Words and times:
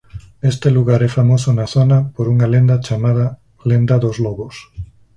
Este 0.51 0.69
lugar 0.77 1.01
é 1.07 1.09
famoso 1.17 1.49
na 1.57 1.65
zona 1.75 1.97
por 2.15 2.25
unha 2.33 2.49
lenda 2.53 2.81
chamada 2.87 3.25
"lenda 3.69 3.95
dos 4.03 4.17
lobos". 4.25 4.55